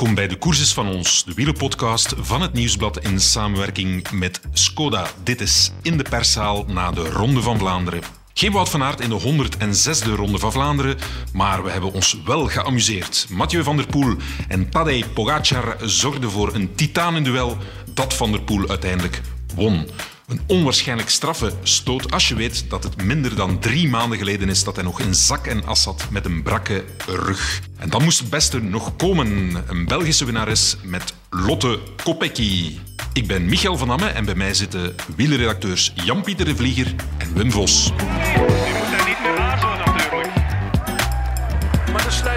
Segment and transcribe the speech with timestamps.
[0.00, 5.06] Welkom bij de Courses van ons, de wielerpodcast van het Nieuwsblad in samenwerking met Skoda.
[5.22, 8.00] Dit is in de perszaal na de Ronde van Vlaanderen.
[8.34, 10.96] Geen Wout van Aert in de 106e Ronde van Vlaanderen,
[11.32, 13.26] maar we hebben ons wel geamuseerd.
[13.30, 14.16] Mathieu van der Poel
[14.48, 17.56] en Tadej Pogacar zorgden voor een titanenduel
[17.94, 19.20] dat Van der Poel uiteindelijk
[19.54, 19.86] won.
[20.30, 24.64] Een onwaarschijnlijk straffe stoot als je weet dat het minder dan drie maanden geleden is
[24.64, 27.60] dat hij nog in zak en as zat met een brakke rug.
[27.76, 29.54] En dan moest het beste nog komen.
[29.66, 32.78] Een Belgische winnares met Lotte Kopecky.
[33.12, 37.52] Ik ben Michael van Amme en bij mij zitten wielerredacteurs Jan-Pieter de Vlieger en Wim
[37.52, 37.92] Vos.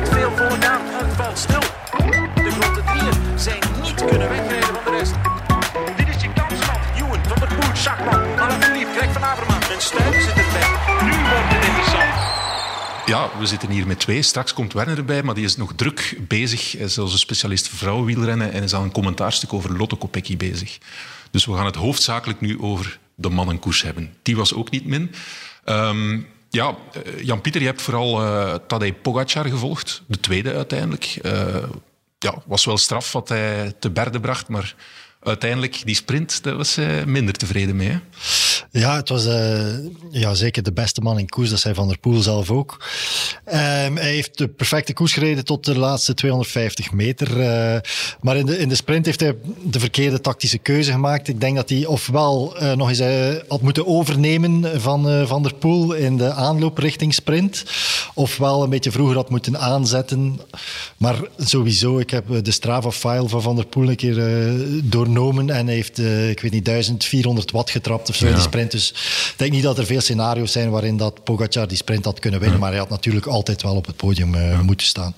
[0.04, 0.82] Veel volk aan
[1.18, 1.60] het stil.
[2.36, 4.83] De grote drieën zijn niet kunnen wegrijden
[13.06, 14.22] Ja, we zitten hier met twee.
[14.22, 16.72] Straks komt Werner erbij, maar die is nog druk bezig.
[16.72, 20.78] Hij is als een specialist vrouwenwielrennen en is aan een commentaarstuk over Lotte Kopecky bezig.
[21.32, 24.14] Dus we gaan het hoofdzakelijk nu over de mannenkoers hebben.
[24.22, 25.12] Die was ook niet min.
[25.64, 30.02] Ehm, ja, eh, Jan-Pieter, je hebt vooral eh Tadej Pogacar gevolgd.
[30.08, 31.20] De tweede uiteindelijk.
[31.22, 31.64] Eh,
[32.20, 34.76] ja, was wel straf wat hij te berde bracht, maar
[35.24, 38.00] uiteindelijk die sprint, daar was hij minder tevreden mee.
[38.72, 39.62] Ja, het was eh,
[40.12, 41.50] ja, zeker de beste man in koers.
[41.50, 42.86] Dat zei Van der Poel zelf ook.
[43.46, 47.40] Ehm, hij heeft de perfecte koers gereden tot de laatste 250 meter.
[47.42, 47.80] eh,
[48.22, 51.28] maar in de, in de sprint heeft hij de verkeerde tactische keuze gemaakt.
[51.28, 53.02] Ik denk dat hij ofwel eh, nog eens
[53.48, 57.64] had moeten overnemen van Van der Poel in de aanloop richting sprint.
[58.14, 60.40] Ofwel een beetje vroeger had moeten aanzetten.
[60.98, 64.22] Maar sowieso, ik heb de Strava-file van Van der Poel een keer
[64.84, 65.50] doornomen.
[65.50, 68.26] En hij heeft, ik weet niet, 1400 watt getrapt of zo.
[68.44, 68.72] Die sprint.
[68.72, 68.90] Dus
[69.32, 72.40] ik denk niet dat er veel scenario's zijn waarin dat Pogacar die sprint had kunnen
[72.40, 72.60] winnen.
[72.60, 75.16] Maar hij had natuurlijk altijd wel op het podium eh, moeten staan.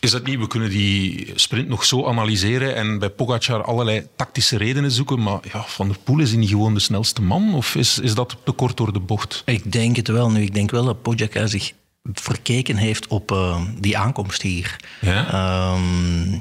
[0.00, 0.38] Is dat niet?
[0.38, 5.22] We kunnen die sprint nog zo analyseren en bij Pogacar allerlei tactische redenen zoeken.
[5.22, 7.54] Maar ja, Van der Poel is hij niet gewoon de snelste man?
[7.54, 9.42] Of is, is dat te kort door de bocht?
[9.44, 10.30] Ik denk het wel.
[10.30, 11.72] Nu, ik denk wel dat Pogacar zich
[12.12, 14.76] verkeken heeft op eh, die aankomst hier.
[15.00, 15.28] Ja?
[15.32, 16.38] Ehm,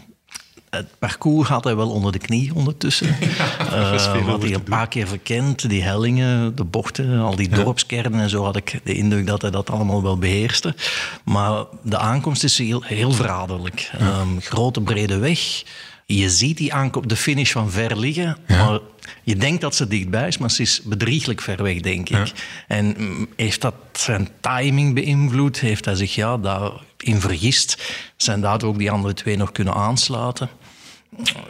[0.76, 3.08] het parcours had hij wel onder de knie ondertussen.
[3.60, 5.70] er Eh, veel had over hij een paar keer verkend.
[5.70, 9.52] Die hellingen, de bochten, al die dorpskernen en zo had ik de indruk dat hij
[9.52, 10.76] dat allemaal wel beheerste.
[11.24, 13.92] Maar de aankomst is heel, heel verraderlijk.
[13.98, 15.64] Ehm, grote brede weg.
[16.06, 18.38] Je ziet die aankomst, de finish van ver liggen.
[18.48, 18.80] Maar
[19.24, 22.32] je denkt dat ze dichtbij is, maar ze is bedrieglijk ver weg, denk ik.
[22.68, 25.60] En mm, heeft dat zijn timing beïnvloed?
[25.60, 27.84] Heeft hij zich ja, daarin vergist?
[28.16, 30.50] Zijn daardoor ook die andere twee nog kunnen aansluiten?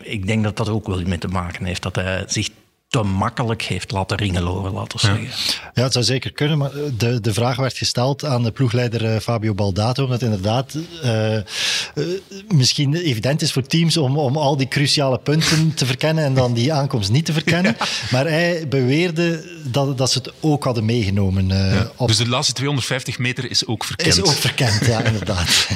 [0.01, 1.81] Ik denk dat dat ook wel mee te maken heeft.
[1.81, 2.49] Dat hij zich
[2.95, 5.27] te makkelijk heeft laten ringeloren, laten we zeggen.
[5.73, 9.19] Ja, het zou zeker kunnen, maar de, de vraag werd gesteld aan de ploegleider eh,
[9.19, 11.43] Fabio Baldato, omdat het inderdaad eh, eh,
[12.47, 16.53] misschien evident is voor teams om, om al die cruciale punten te verkennen en dan
[16.53, 17.75] die aankomst niet te verkennen.
[18.11, 21.51] Maar hij beweerde dat, dat ze het ook hadden meegenomen.
[21.51, 24.17] eh, op, Dus de laatste 250 meter is ook verkend.
[24.17, 25.67] is ook verkend, ja, inderdaad.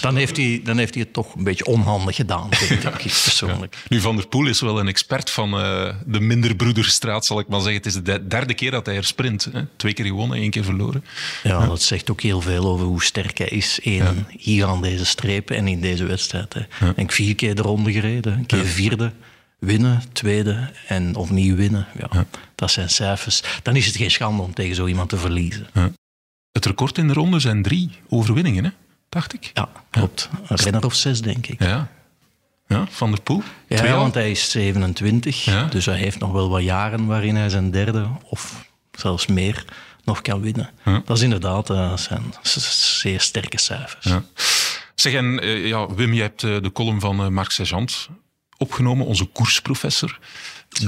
[0.00, 3.76] Dan, heeft hij, dan heeft hij het toch een beetje onhandig gedaan, vind ik persoonlijk.
[3.88, 7.48] Nu, Van der Poel is wel een expert van eh, de minder broederstraat, zal ik
[7.48, 7.76] maar zeggen.
[7.76, 9.48] Het is de de- derde keer dat hij er sprint.
[9.52, 9.62] Hè?
[9.76, 11.04] Twee keer gewonnen, één keer verloren.
[11.42, 13.78] Ja, dat zegt ook heel veel over hoe sterk hij is.
[13.82, 16.54] Eén, hier aan deze strepen en in deze wedstrijd.
[16.54, 16.92] Hè.
[16.94, 18.32] En vier keer de ronde gereden.
[18.32, 19.12] Een keer vierde,
[19.58, 21.86] winnen, tweede en opnieuw winnen.
[22.10, 23.42] Ja, Dat zijn cijfers.
[23.62, 25.66] Dan is het geen schande om tegen zo iemand te verliezen.
[26.52, 28.70] Het record in de ronde zijn drie overwinningen, hè?
[29.08, 29.50] dacht ik.
[29.54, 30.28] Ja, klopt.
[30.48, 31.62] Een renner of zes, denk ik.
[31.62, 31.88] Ja.
[32.68, 33.42] Ja, Van der Poel.
[33.68, 35.64] Ja, Twee want hij is 27, Ja.
[35.64, 39.64] dus hij heeft nog wel wat jaren waarin hij zijn derde of zelfs meer
[40.04, 40.70] nog kan winnen.
[40.84, 41.02] Ja.
[41.04, 44.04] Dat is inderdaad eh, zijn zeer sterke cijfers.
[44.04, 44.24] Ja.
[44.94, 48.08] Zeg, en eh, ja, Wim, je hebt eh, de column van Marc Sergeant
[48.58, 50.18] opgenomen, onze koersprofessor.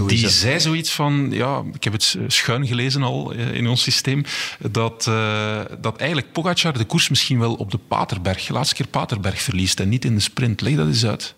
[0.06, 4.24] Die zei zoiets van, ja, ik heb het schuin gelezen al in ons systeem,
[4.70, 5.04] dat,
[5.80, 9.80] dat eigenlijk Pogacar de koers misschien wel op de Paterberg, de laatste keer Paterberg verliest
[9.80, 10.60] en niet in de sprint.
[10.60, 11.34] Leg dat eens uit.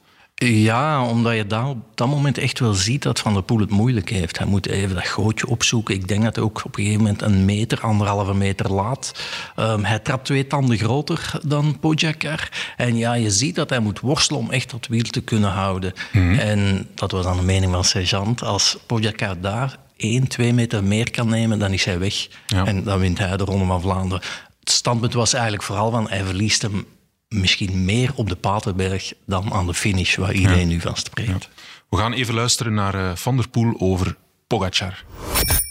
[0.46, 3.70] Ja, omdat je daar op dat moment echt wel ziet dat Van der Poel het
[3.70, 4.38] moeilijk heeft.
[4.38, 5.94] Hij moet even dat gootje opzoeken.
[5.94, 9.12] Ik denk dat hij ook op een gegeven moment een meter, anderhalve meter laat.
[9.56, 12.48] Ehm, hij trapt twee tanden groter dan Pogacar.
[12.76, 15.92] En ja, je ziet dat hij moet worstelen om echt dat wiel te kunnen houden.
[16.38, 18.42] En dat was dan de mening van Sergeant.
[18.42, 22.28] Als Pogacar daar één, twee meter meer kan nemen, dan is hij weg.
[22.46, 22.66] Ja.
[22.66, 24.24] En dan wint hij de Ronde van Vlaanderen.
[24.60, 26.86] Het standpunt was eigenlijk vooral van hij verliest hem
[27.34, 31.48] misschien meer op de Paterberg dan aan de finish, waar iedereen nu van spreekt.
[31.88, 34.16] We gaan even luisteren naar eh, Van der Poel over
[34.46, 35.04] Pogacar.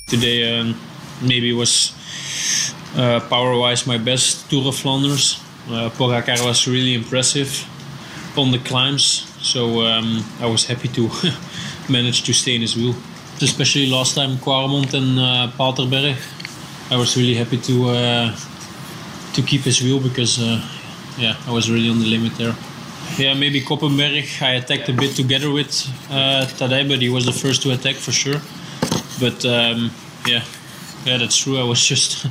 [0.05, 0.75] Today um,
[1.19, 1.93] maybe was
[2.97, 5.39] uh, power-wise my best Tour of Flanders.
[5.69, 7.65] Uh, Pogacar was really impressive
[8.35, 9.27] on the climbs.
[9.41, 11.09] So um, I was happy to
[11.89, 12.95] manage to stay in his wheel.
[13.41, 16.15] Especially last time Quaremont and uh, Paterberg.
[16.91, 18.35] I was really happy to uh,
[19.33, 20.61] to keep his wheel because uh,
[21.19, 22.55] yeah, I was really on the limit there.
[23.17, 25.71] Yeah, maybe Koppenberg I attacked a bit together with
[26.09, 28.39] uh, Tadej, but he was the first to attack for sure.
[29.19, 29.91] But um,
[30.25, 30.43] yeah,
[31.05, 31.59] yeah, that's true.
[31.59, 32.25] I was just,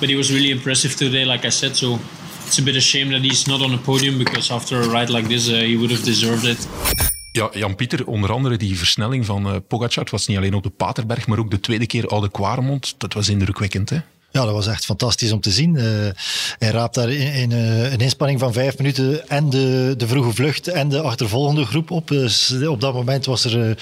[0.00, 1.76] but he was really impressive today, like I said.
[1.76, 1.98] So
[2.46, 5.10] it's a bit a shame that he's not on the podium because after a ride
[5.10, 6.68] like this, uh, he would have deserved it.
[7.32, 10.02] Ja, Jan-Pieter, onder andere die versnelling van uh, Pogacar.
[10.02, 12.94] Het was niet alleen op de Paterberg, maar ook de tweede keer Oude Kwaremond.
[12.98, 13.98] Dat was indrukwekkend, hè?
[14.34, 15.74] Ja, dat was echt fantastisch om te zien.
[15.74, 15.84] Uh,
[16.58, 20.32] hij raapt daar in, in uh, een inspanning van vijf minuten en de, de vroege
[20.32, 22.08] vlucht en de achtervolgende groep op.
[22.08, 23.74] Dus op dat moment was er uh,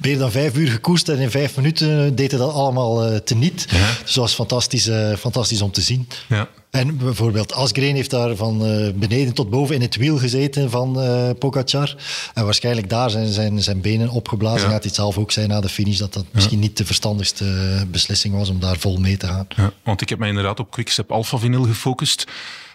[0.00, 3.66] meer dan vijf uur gekoest en in vijf minuten deed hij dat allemaal teniet.
[3.70, 3.86] Ja.
[4.02, 6.08] Dus dat was fantastisch, fantastisch om te zien.
[6.28, 6.48] Ja.
[6.76, 11.02] En bijvoorbeeld Asgreen heeft daar van uh, beneden tot boven in het wiel gezeten van
[11.02, 11.96] uh, Pogacar.
[12.34, 14.66] En waarschijnlijk daar zijn zijn, zijn benen opgeblazen.
[14.66, 14.72] Ja.
[14.72, 16.30] Gaat hij zelf ook zijn na de finish dat dat ja.
[16.34, 17.44] misschien niet de verstandigste
[17.90, 19.46] beslissing was om daar vol mee te gaan.
[19.56, 22.24] Ja, want ik heb mij inderdaad op Quickstep Alpha Vinyl gefocust.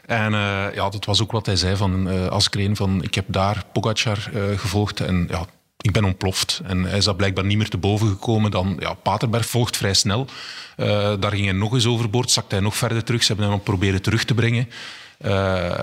[0.05, 2.75] En uh, ja, dat was ook wat hij zei van Asgreen.
[2.75, 5.45] Van, ik heb daar Pogacar gevolgd en ja,
[5.81, 6.61] ik ben ontploft.
[6.63, 8.51] En hij is dat blijkbaar niet meer te boven gekomen.
[8.51, 10.27] Dan, ja, Paterberg volgt vrij snel.
[10.77, 10.87] Uh,
[11.19, 13.23] daar ging hij nog eens overboord, zakte hij nog verder terug.
[13.23, 14.69] Ze hebben hem proberen terug te brengen.
[15.25, 15.81] Uh,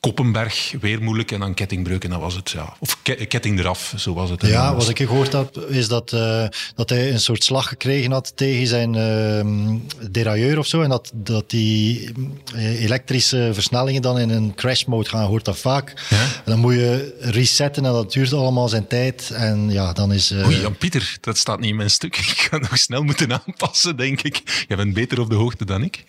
[0.00, 1.32] Koppenberg, weer moeilijk.
[1.32, 2.50] En dan kettingbreuk en dat was het.
[2.50, 2.76] Ja.
[2.78, 4.46] Of ke ketting eraf, zo was het.
[4.46, 8.32] Ja, wat ik gehoord heb, is dat, uh, dat hij een soort slag gekregen had
[8.36, 9.76] tegen zijn uh,
[10.10, 10.82] derailleur of zo.
[10.82, 12.12] En dat, dat die
[12.54, 16.06] elektrische versnellingen dan in een crash mode gaan, hoort dat vaak.
[16.08, 16.22] Ja?
[16.22, 19.30] En dan moet je resetten en dat duurt allemaal zijn tijd.
[19.30, 20.32] En ja, dan is...
[20.32, 22.16] Oei, Jan-Pieter, dat staat niet in mijn stuk.
[22.30, 24.64] Ik ga nog snel moeten aanpassen, denk ik.
[24.68, 26.04] Jij bent beter op de hoogte dan ik.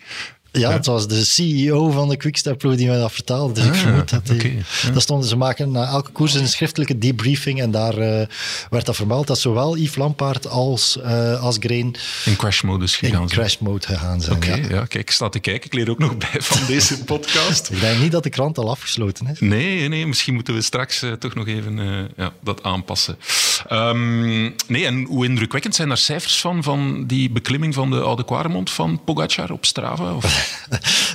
[0.52, 3.52] Ja, het was de CEO van de Quickstep ploeg die mij dat vertaalde.
[3.52, 4.90] Dus ah, ik vermoed dat die, okay, ja.
[4.90, 8.26] dat stonden ze maken na elke koers een schriftelijke debriefing en daar uh,
[8.70, 11.94] werd dat vermeld dat zowel Yves Lampaard als uh, Asgreen
[12.24, 14.36] in crash mode gegaan in crash mode gegaan zijn.
[14.36, 14.68] Oké, okay, ja.
[14.68, 14.84] ja.
[14.84, 15.64] kijk, ik sta te kijken.
[15.64, 17.70] Ik leer ook nog bij van deze podcast.
[17.70, 19.40] ik denk niet dat de krant al afgesloten is.
[19.40, 21.80] Nee, nee misschien moeten we straks uh, toch nog even
[22.16, 23.18] ja, dat aanpassen.
[23.70, 28.24] Um, nee, en hoe indrukwekkend zijn daar cijfers van, van die beklimming van de Oude
[28.24, 30.14] Quaremont van Pogacar op Strava?
[30.14, 30.41] Of?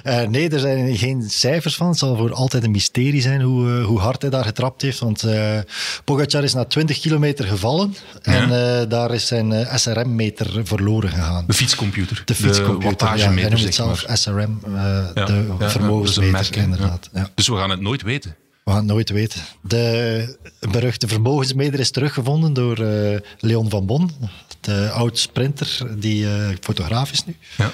[0.04, 1.88] Uh, nee, er zijn geen cijfers van.
[1.88, 5.00] Het zal voor altijd een mysterie zijn hoe, uh, hoe hard hij daar getrapt heeft.
[5.00, 5.60] Want uh,
[6.04, 7.96] Pogacar is na 20 kilometer gevallen.
[8.22, 8.32] Ja.
[8.32, 11.44] En daar is zijn SRM-meter verloren gegaan.
[11.48, 12.22] De fietscomputer.
[12.26, 13.34] De fietscomputer, de ja.
[13.34, 17.10] Hij noemt het zelf SRM, ja, de ja, vermogensmeter, inderdaad.
[17.36, 18.36] Dus we gaan het nooit weten.
[18.68, 19.42] We gaan het nooit weten.
[19.62, 20.38] De
[20.72, 24.12] beruchte vermogensmeter is teruggevonden door uh, Leon van Bon,
[24.60, 27.36] de oud sprinter, die uh, fotograaf is nu.
[27.58, 27.72] Ja.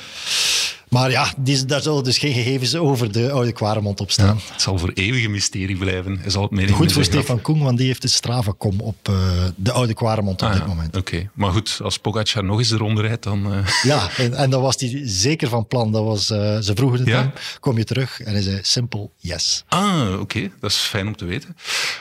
[0.93, 4.25] Maar ja, die, daar zullen dus geen gegevens over de oude Kwaremond op staan.
[4.25, 6.19] Ja, het zal voor eeuwig een mysterie blijven.
[6.19, 9.15] Hij zal het Goed voor Stefan Koen, want die heeft de Strava.com op uh,
[9.55, 10.97] de oude Kwaremond op ah, dit moment.
[10.97, 11.29] Oké, okay.
[11.33, 13.53] maar goed, als Pogacar nog eens eronder rijdt, dan...
[13.53, 13.67] Uh...
[13.83, 15.91] Ja, en, en dan was hij zeker van plan.
[15.91, 17.19] Dat was, uh, ze vroegen het ja?
[17.19, 18.21] hem, kom je terug?
[18.21, 19.63] En hij zei, simpel, yes.
[19.67, 20.51] Ah, oké, okay.
[20.59, 21.55] dat is fijn om te weten.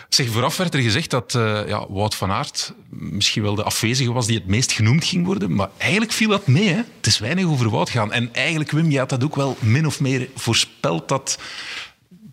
[0.09, 1.33] Zeg, vooraf werd er gezegd dat
[1.67, 5.55] ja, Wout van Aert misschien wel de afwezige was die het meest genoemd ging worden,
[5.55, 6.69] maar eigenlijk viel dat mee.
[6.69, 6.77] Hè?
[6.77, 8.13] Het is weinig over Wout gaan.
[8.13, 11.39] En eigenlijk, Je had dat ook wel min of meer voorspeld dat,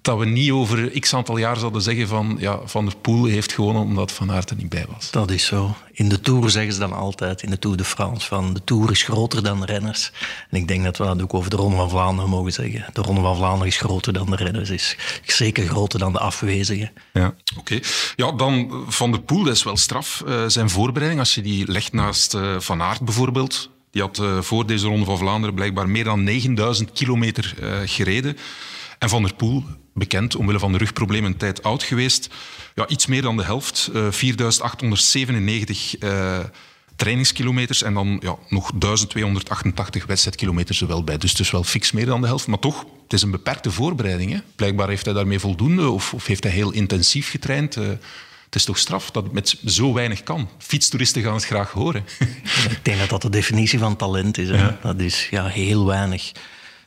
[0.02, 3.52] dat we niet over x aantal jaar zouden zeggen van ja, Van der Poel heeft
[3.52, 5.12] gewonnen omdat Van Aert er niet bij was.
[5.12, 5.76] Dat is zo.
[5.92, 8.92] In de Tour zeggen ze dan altijd, in de Tour de France, van de Tour
[8.92, 10.12] is groter dan de renners.
[10.50, 12.86] En ik denk dat we dat ook over de Ronde van Vlaanderen mogen zeggen.
[12.94, 16.92] De Ronde van Vlaanderen is groter dan de renners, is zeker groter dan de afwezigen.
[17.14, 17.60] Ja, oké.
[17.60, 17.84] Okay.
[18.16, 20.24] Ja, dan Van der Poel, dat is wel straf.
[20.28, 24.42] Uh, zijn voorbereiding, als je die legt naast uh, Van Aert bijvoorbeeld, die had uh,
[24.42, 28.38] voor deze Ronde van Vlaanderen blijkbaar meer dan 9000 kilometer uh, gereden.
[29.00, 32.30] En Van der Poel, bekend omwille van de rugproblemen, een tijd oud geweest.
[32.76, 35.96] Ja, iets meer dan de helft, uh, 4897
[36.96, 41.18] trainingskilometers en dan ja, nog 1288 wedstrijdkilometers er wel bij.
[41.18, 42.48] Dus is wel fix meer dan de helft.
[42.48, 44.32] Maar toch, het is een beperkte voorbereiding.
[44.32, 44.40] Hè?
[44.56, 47.78] Blijkbaar heeft hij daarmee voldoende of, of heeft hij heel intensief getraind.
[48.50, 50.50] Het is toch straf dat het met zo weinig kan.
[50.58, 52.06] Fietstoeristen gaan het graag horen.
[52.70, 54.50] Ik denk dat dat de definitie van talent is.
[54.50, 54.78] Ja.
[54.82, 56.32] Dat is ja, heel weinig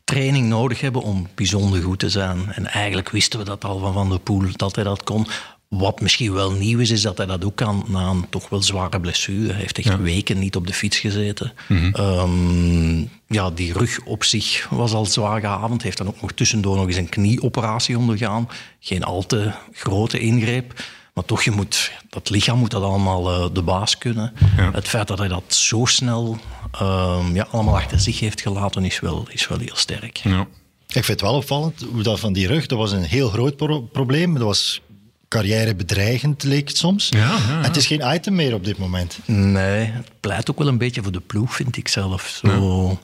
[0.05, 2.53] training nodig hebben om bijzonder goed te zijn.
[2.53, 5.27] En eigenlijk wisten we dat al van Van der Poel, dat hij dat kon.
[5.69, 8.63] Wat misschien wel nieuw is, is dat hij dat ook kan na een toch wel
[8.63, 9.53] zware blessure.
[9.53, 9.99] Hij heeft echt ja.
[9.99, 11.53] weken niet op de fiets gezeten.
[11.69, 12.05] Mm -hmm.
[12.05, 15.83] um, ja, die rug op zich was al zwaar gehavend.
[15.83, 18.49] Hij heeft dan ook nog tussendoor nog eens een knieoperatie ondergaan.
[18.81, 20.75] Geen al te grote ingreep.
[21.13, 24.33] Maar toch, je moet, dat lichaam moet dat allemaal uh, de baas kunnen.
[24.57, 24.71] Ja.
[24.73, 26.39] Het feit dat hij dat zo snel
[26.83, 30.17] um, ja, allemaal achter zich heeft gelaten, is wel, is wel heel sterk.
[30.17, 30.47] Ja.
[30.87, 33.57] Ik vind het wel opvallend hoe dat van die rug, dat was een heel groot
[33.57, 34.35] pro probleem.
[34.35, 34.81] Dat was
[35.29, 37.09] carrière bedreigend, leek het soms.
[37.09, 37.57] Ja, ja, ja.
[37.57, 39.19] En het is geen item meer op dit moment.
[39.27, 42.41] Nee, het pleit ook wel een beetje voor de ploeg, vind ik zelf.
[42.45, 42.99] Zo,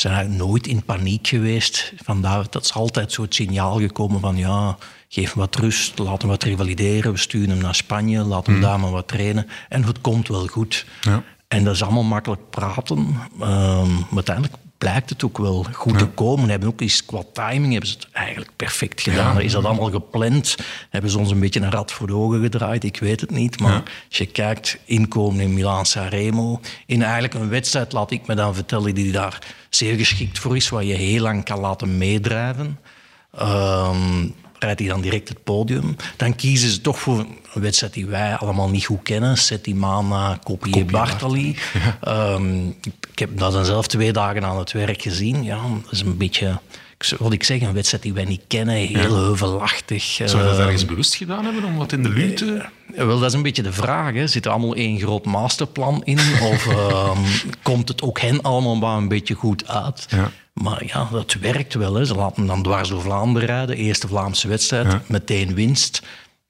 [0.00, 1.92] zijn eigenlijk nooit in paniek geweest.
[2.04, 4.76] Vandaar dat is altijd zo het signaal gekomen van ja,
[5.08, 7.12] geef hem wat rust, laat hem wat revalideren.
[7.12, 9.46] We sturen hem naar Spanje, laat hem daar maar wat trainen.
[9.68, 10.86] En het komt wel goed.
[11.00, 11.22] Ja.
[11.48, 13.16] En dat is allemaal makkelijk praten.
[13.40, 16.48] ehm, maar uiteindelijk blijkt het ook wel goed te komen.
[16.48, 19.40] Hebben ook eens qua timing hebben ze het eigenlijk perfect gedaan.
[19.40, 20.56] Is dat allemaal gepland?
[20.90, 22.84] Hebben ze ons een beetje een rad voor de ogen gedraaid?
[22.84, 23.60] Ik weet het niet.
[23.60, 28.34] Maar als je kijkt, inkomen in Milaan Sanremo, in eigenlijk een wedstrijd, laat ik me
[28.34, 29.38] dan vertellen, die daar
[29.70, 32.78] zeer geschikt voor is, waar je heel lang kan laten meedrijven.
[33.36, 34.26] Ehm,
[34.58, 35.96] rijdt hij dan direct het podium.
[36.16, 39.36] Dan kiezen ze toch voor een wedstrijd die wij allemaal niet goed kennen.
[39.36, 41.56] Settimana, Kopier, Bartali.
[42.00, 42.66] Ehm,
[43.12, 45.44] ik heb dat dan zelf twee dagen aan het werk gezien.
[45.44, 46.60] Ja, dat is een beetje,
[47.18, 48.74] wat ik zeg, een wedstrijd die wij niet kennen.
[48.74, 50.02] Heel heuvelachtig.
[50.02, 52.64] Zou je dat Ehm, ergens bewust gedaan hebben om wat in de lucht te...
[52.96, 54.14] ja, Wel, dat is een beetje de vraag.
[54.14, 54.26] Hè.
[54.26, 56.18] Zit er allemaal één groot masterplan in?
[56.42, 57.18] Of ehm,
[57.62, 60.06] komt het ook hen allemaal maar een beetje goed uit?
[60.10, 60.30] Ja.
[60.62, 61.94] Maar ja, dat werkt wel.
[61.94, 62.04] Hè.
[62.04, 63.76] Ze laten hem dan dwars door Vlaanderen rijden.
[63.76, 66.02] Eerste Vlaamse wedstrijd, meteen winst.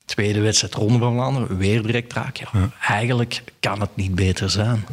[0.04, 2.36] Tweede wedstrijd, Ronde van Vlaanderen, weer direct raak.
[2.36, 4.86] Ja, Eigenlijk kan het niet beter zijn.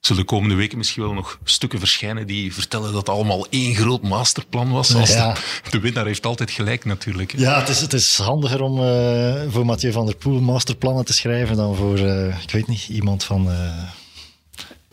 [0.00, 3.74] Zullen de komende weken misschien wel nog stukken verschijnen die vertellen dat het allemaal één
[3.74, 4.94] groot masterplan was?
[4.94, 5.32] Als Ja.
[5.34, 7.32] de, de winnaar heeft altijd gelijk natuurlijk.
[7.32, 7.38] hè.
[7.40, 11.12] Ja, het is, het is handiger om eh, voor Mathieu van der Poel masterplannen te
[11.12, 13.50] schrijven dan voor, eh, ik weet niet, iemand van...
[13.50, 13.82] eh,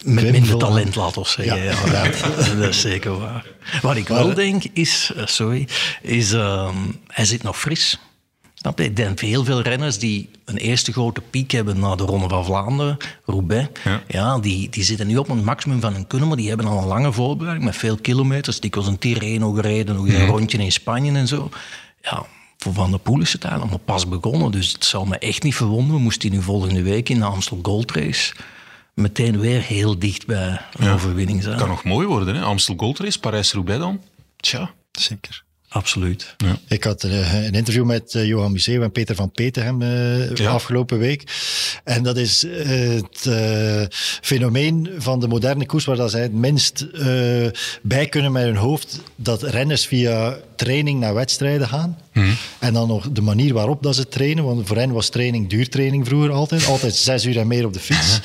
[0.05, 1.63] Met minder talent, laat ons zeggen.
[1.63, 3.45] Ja, Ja, dat is zeker waar.
[3.81, 5.67] Wat ik wel denk is, eh, sorry,
[6.01, 6.75] is ehm,
[7.07, 7.99] hij zit nog fris.
[8.75, 12.45] Ik denk heel veel renners die een eerste grote piek hebben na de Ronde van
[12.45, 14.01] Vlaanderen, Roubaix, Ja.
[14.07, 14.39] ja.
[14.39, 16.87] die, die zitten nu op een maximum van hun kunnen, maar die hebben al een
[16.87, 18.59] lange voorbereiding met veel kilometers.
[18.59, 21.49] Die was een Tirreno gereden, nog een rondje in Spanje en zo.
[22.01, 22.25] Ja,
[22.57, 25.43] voor Van der Poel is het eigenlijk nog pas begonnen, dus het zou me echt
[25.43, 26.01] niet verwonderen.
[26.01, 28.33] Moest hij nu volgende week in de Amstel Gold Race
[29.01, 31.57] meteen weer heel dicht bij een overwinning zijn.
[31.57, 32.35] kan nog mooi worden.
[32.35, 32.41] Hè?
[32.41, 34.01] Amstel Gold Race, Parijs-Roubaix dan.
[34.37, 34.71] Tja.
[34.91, 35.43] Zeker.
[35.73, 36.35] Absoluut.
[36.67, 40.49] Ik had eh, een interview met eh, Johan Museeuw en Peter van Petegem eh Ja.
[40.51, 41.23] afgelopen week.
[41.83, 43.81] En dat is eh, het eh,
[44.21, 47.05] fenomeen van de moderne koers waar dat zij het minst eh,
[47.81, 49.01] bij kunnen met hun hoofd.
[49.15, 51.97] Dat renners via training naar wedstrijden gaan.
[52.59, 54.43] En dan nog de manier waarop dat ze trainen.
[54.43, 56.65] Want voor hen was training duurtraining vroeger altijd.
[56.65, 58.19] Altijd zes uur en meer op de fiets.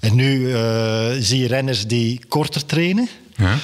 [0.00, 3.08] En nu eh, zie je renners die korter trainen.
[3.36, 3.56] Ja.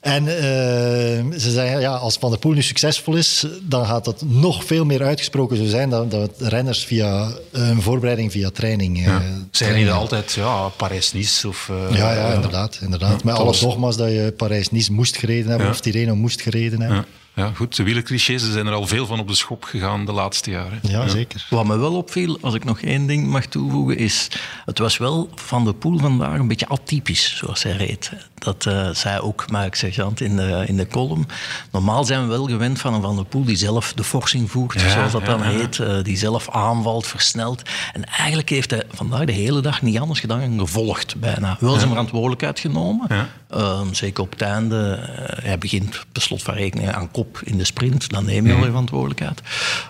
[0.00, 4.22] En eh, ze zeggen, ja, als Van der Poel nu succesvol is, dan gaat dat
[4.26, 8.96] nog veel meer uitgesproken zo zijn dat, dat renners via een voorbereiding via training.
[8.98, 9.18] eh, Ja.
[9.20, 9.82] Zijn trainen.
[9.82, 11.70] die altijd ja, Parijs-Nice of...
[11.90, 12.78] eh, Ja, ja, inderdaad.
[12.82, 13.24] inderdaad.
[13.24, 15.72] Met alle was- dogma's dat je Parijs-Nice moest gereden hebben Ja.
[15.72, 17.04] of Tirreno moest gereden hebben.
[17.34, 17.50] Ja.
[17.54, 17.76] Goed.
[17.76, 20.78] De wielerclichés er zijn er al veel van op de schop gegaan de laatste jaren.
[20.82, 21.46] Ja, zeker.
[21.50, 24.28] Wat me wel opviel, als ik nog één ding mag toevoegen, is...
[24.64, 28.10] Het was wel Van der Poel vandaag een beetje atypisch, zoals hij reed.
[28.38, 31.26] Dat eh, zei ook Mark Sergeant in de, in de column.
[31.72, 34.80] Normaal zijn we wel gewend van een Van der Poel die zelf de forsing voert,
[34.80, 35.44] Ja, zoals dat ja, dan ja.
[35.58, 35.78] heet.
[35.78, 37.62] eh, die zelf aanvalt, versnelt.
[37.92, 41.56] En eigenlijk heeft hij vandaag de hele dag niet anders gedaan dan gevolgd, bijna.
[41.60, 43.06] Wel zijn verantwoordelijkheid genomen.
[43.08, 43.28] Ja.
[43.50, 44.92] Ehm, zeker op het einde.
[44.92, 48.10] eh, hij begint per slot van rekening aan kop in de sprint.
[48.10, 49.40] Dan neem je al je verantwoordelijkheid.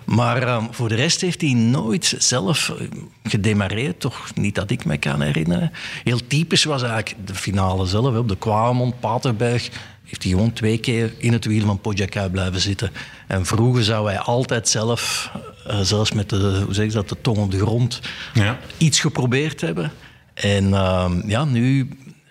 [0.04, 2.86] Maar ehm, voor de rest heeft hij nooit zelf eh,
[3.24, 4.00] gedemareerd.
[4.00, 5.70] Toch niet dat ik me kan herinneren.
[6.04, 8.16] Heel typisch was eigenlijk de finale zelf.
[8.16, 9.70] Op de Quaremont, Paterberg
[10.04, 12.90] heeft hij gewoon twee keer in het wiel van Pogacar blijven zitten.
[13.26, 15.30] En vroeger zou hij altijd zelf,
[15.66, 18.00] eh, zelfs met de, hoe zeg je dat, de tong op de grond,
[18.34, 18.58] Ja.
[18.78, 19.92] iets geprobeerd hebben.
[20.34, 21.88] En ehm, ja, nu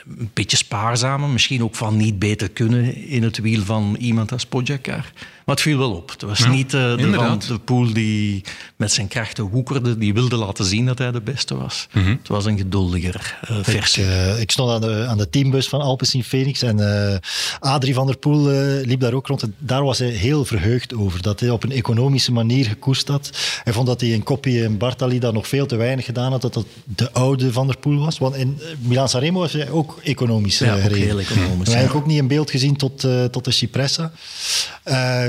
[0.08, 1.30] een beetje spaarzamer.
[1.30, 5.12] Misschien ook van niet beter kunnen in het wiel van iemand als Pogacar.
[5.46, 6.10] Maar het viel wel op.
[6.10, 7.12] Het was Ja, niet eh, de.
[7.14, 8.44] Van de Poel die
[8.76, 9.98] met zijn krachten woekerde.
[9.98, 11.88] Die wilde laten zien dat hij de beste was.
[11.92, 12.10] Mhm.
[12.10, 14.04] Het was een geduldiger eh, Ik, versie.
[14.06, 17.18] eh, ik stond aan de, aan de teambus van Alpecin Phoenix en eh,
[17.60, 19.42] Adrie van der Poel eh, liep daar ook rond.
[19.42, 23.30] En daar was hij heel verheugd over, dat hij op een economische manier gekoerst had.
[23.64, 26.42] Hij vond dat hij in Koppie en Bartali dat nog veel te weinig gedaan had,
[26.42, 28.18] dat dat de oude van der Poel was.
[28.18, 31.92] Want in Milan Sanremo was hij ook economisch eh, Ja, ook heel economisch, We hebben
[31.94, 32.00] ja.
[32.00, 34.12] ook niet in beeld gezien tot, eh, tot de Cipressa.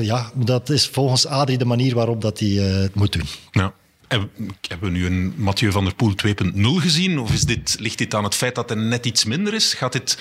[0.04, 3.26] Ja, dat is volgens Adrie de manier waarop dat hij eh, het moet doen.
[3.50, 3.74] Ja.
[4.08, 4.30] Hebben
[4.68, 7.18] hebben we nu een Mathieu van der Poel 2.0 gezien?
[7.18, 9.74] Of is dit, ligt dit aan het feit dat hij net iets minder is?
[9.74, 10.18] Gaat dit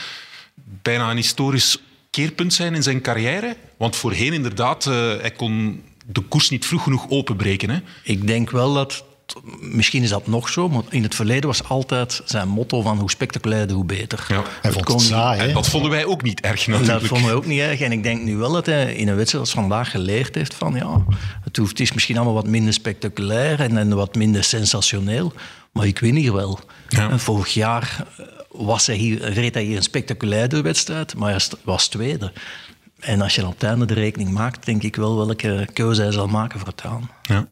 [0.81, 1.77] bijna een historisch
[2.09, 3.55] keerpunt zijn in zijn carrière?
[3.77, 7.69] Want voorheen inderdaad, eh, hij kon de koers niet vroeg genoeg openbreken.
[7.69, 7.79] Hè?
[8.03, 9.05] Ik denk wel dat
[9.59, 13.09] misschien is dat nog zo, maar in het verleden was altijd zijn motto van hoe
[13.09, 14.25] spectaculairder, hoe beter.
[14.27, 14.43] Ja.
[14.61, 15.39] Hij vond het saai?
[15.39, 16.99] En dat vonden wij ook niet erg natuurlijk.
[16.99, 17.79] Dat vonden we ook niet erg.
[17.79, 20.73] En ik denk nu wel dat hij in een wedstrijd als vandaag geleerd heeft van
[20.75, 21.05] ja,
[21.43, 25.33] het, hoeft, het is misschien allemaal wat minder spectaculair en, en wat minder sensationeel.
[25.71, 26.59] Maar ik win hier wel.
[26.89, 27.09] Ja.
[27.09, 31.41] En vorig jaar eh, was hij hier, reed hij hier een spectaculaire wedstrijd, maar hij
[31.63, 32.31] was tweede.
[32.99, 36.01] En als je dan op het einde de rekening maakt, denk ik wel welke keuze
[36.01, 37.09] hij zal maken voor het gaan.
[37.21, 37.47] Ja.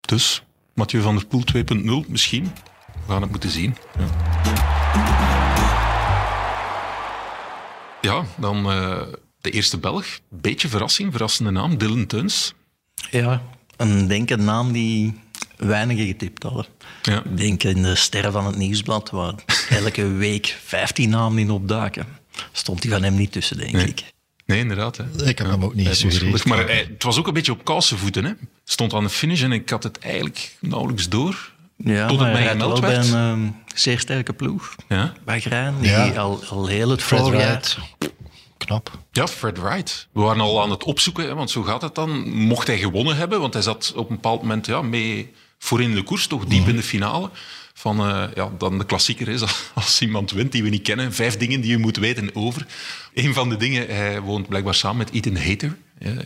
[0.00, 0.42] Dus,
[0.78, 1.42] Mathieu van der Poel
[2.04, 2.44] 2.0 misschien.
[3.06, 3.76] We gaan het moeten zien.
[3.98, 4.06] Ja,
[8.00, 9.00] ja dan eh,
[9.40, 10.06] de eerste Belg.
[10.28, 11.78] Beetje verrassing, verrassende naam.
[11.78, 12.54] Dylan Tuns.
[13.10, 13.42] Ja,
[13.76, 15.20] een denk een naam die
[15.56, 16.66] weinigen getipt hadden.
[17.02, 17.22] Ja.
[17.24, 19.34] Ik denk in de sterren van het nieuwsblad, waar
[19.70, 22.06] elke week 15 namen in opduiken,
[22.52, 23.86] stond die van hem niet tussen, denk Nee.
[23.86, 24.04] ik.
[24.48, 24.96] Nee, inderdaad.
[24.96, 25.04] Hè.
[25.28, 26.44] Ik heb hem ook niet gesuggereerd.
[26.44, 28.24] Maar hij- het was ook een beetje op kousenvoeten.
[28.24, 28.32] Hè.
[28.64, 31.50] Stond aan de finish en ik had het eigenlijk nauwelijks door.
[31.76, 33.40] Ja, Tot het mij gemeld bij een ehm,
[33.74, 34.74] zeer sterke ploeg.
[34.88, 35.12] Ja.
[35.24, 36.08] Bij Grijn, die Ja.
[36.10, 37.46] al, al heel het Fred voorjaar...
[37.50, 37.78] Wright.
[38.58, 38.98] Knap.
[39.12, 40.08] Ja, Fred Wright.
[40.12, 42.28] We waren al aan het opzoeken, hè, want zo gaat het dan.
[42.30, 45.94] Mocht hij gewonnen hebben, want hij zat op een bepaald moment ja, mee voorin in
[45.94, 47.30] de koers, toch diep in de finale.
[47.78, 49.42] Van eh, ja, dan de klassieker is
[49.74, 51.12] als iemand wint die we niet kennen.
[51.12, 52.66] Vijf dingen die je moet weten over.
[53.14, 55.76] Een van de dingen, hij woont blijkbaar samen met Ethan Hater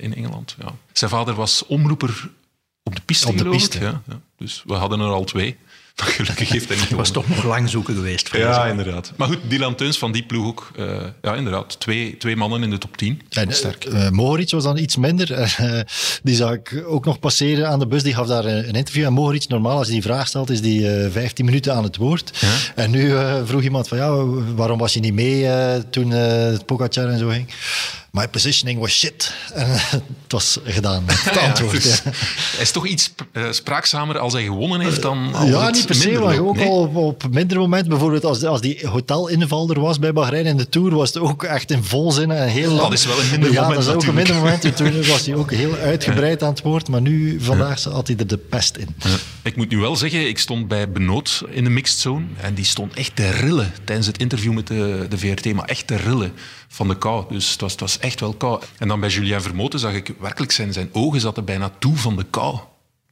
[0.00, 0.56] in Engeland.
[0.58, 0.74] Ja.
[0.92, 2.30] Zijn vader was omroeper
[2.82, 3.80] op de piste, Op de piste.
[3.80, 4.20] Ja, ja.
[4.36, 5.56] Dus we hadden er al twee.
[6.02, 8.36] Maar gelukkig heeft hij niet Het was toch nog lang zoeken geweest.
[8.36, 9.12] Ja, inderdaad.
[9.16, 10.70] Maar goed, Dylan Teuns van die ploeg ook.
[10.76, 10.86] eh,
[11.22, 11.80] ja, inderdaad.
[11.80, 13.20] Twee, twee mannen in de top 10.
[13.30, 13.84] En, Sterk.
[13.84, 15.30] eh, Mohoric was dan iets minder.
[15.62, 15.80] Eh,
[16.22, 18.02] die zag ik ook nog passeren aan de bus.
[18.02, 19.04] Die gaf daar een interview.
[19.04, 21.96] En Mohoric, normaal als hij die vraag stelt, is die eh 15 minuten aan het
[21.96, 22.32] woord.
[22.74, 26.20] En nu eh, vroeg iemand van, ja, waarom was je niet mee eh, toen eh
[26.44, 27.46] het Pogacar en zo ging?
[28.12, 29.32] My positioning was shit.
[29.54, 31.04] En het was gedaan.
[31.06, 31.82] Het Ja, antwoord.
[31.82, 32.02] dus.
[32.02, 32.12] Hij
[32.62, 36.04] is toch iets eh, spraakzamer als hij gewonnen heeft dan als Ja, niet per se,
[36.06, 36.68] minder maar ook Nee?
[36.68, 37.88] al op, op mindere momenten.
[37.88, 41.70] Bijvoorbeeld als, als die hotelinvaller was bij Bahrein in de Tour, was het ook echt
[41.70, 42.80] in volzin en heel lang.
[42.82, 44.64] Dat is wel een minder ja, moment dat is ook een minder moment.
[44.64, 48.16] En Toen was hij ook heel uitgebreid aan het woord, maar nu, vandaag had hij
[48.16, 48.96] er de pest in.
[49.42, 52.64] Ik moet nu wel zeggen, ik stond bij Benoot in de mixed zone en die
[52.64, 56.32] stond echt te rillen tijdens het interview met de, de VRT, maar echt te rillen
[56.68, 57.24] van de kou.
[57.28, 58.68] Dus het was, het was echt wel koud.
[58.78, 62.16] En dan bij Julien Vermoten zag ik werkelijk zijn, zijn ogen zaten bijna toe van
[62.16, 62.58] de kou.